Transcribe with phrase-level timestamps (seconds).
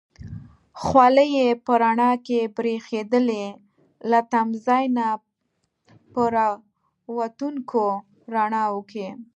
[0.83, 3.45] خولۍ یې په رڼا کې برېښېدلې،
[4.09, 5.07] له تمځای نه
[6.13, 6.47] په را
[7.17, 7.85] وتونکو
[8.33, 9.07] رڼاوو کې.